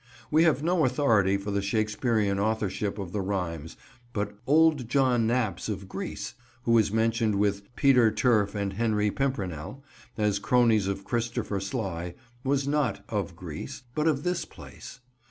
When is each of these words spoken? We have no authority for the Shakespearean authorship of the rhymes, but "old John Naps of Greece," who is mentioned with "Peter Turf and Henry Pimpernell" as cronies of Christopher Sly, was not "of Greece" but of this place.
We 0.31 0.45
have 0.45 0.63
no 0.63 0.83
authority 0.83 1.37
for 1.37 1.51
the 1.51 1.61
Shakespearean 1.61 2.39
authorship 2.39 2.97
of 2.97 3.11
the 3.11 3.21
rhymes, 3.21 3.77
but 4.13 4.35
"old 4.47 4.89
John 4.89 5.27
Naps 5.27 5.69
of 5.69 5.87
Greece," 5.87 6.33
who 6.63 6.75
is 6.79 6.91
mentioned 6.91 7.35
with 7.35 7.61
"Peter 7.75 8.09
Turf 8.09 8.55
and 8.55 8.73
Henry 8.73 9.11
Pimpernell" 9.11 9.83
as 10.17 10.39
cronies 10.39 10.87
of 10.87 11.05
Christopher 11.05 11.59
Sly, 11.59 12.15
was 12.43 12.67
not 12.67 13.05
"of 13.09 13.35
Greece" 13.35 13.83
but 13.93 14.07
of 14.07 14.23
this 14.23 14.43
place. 14.43 15.01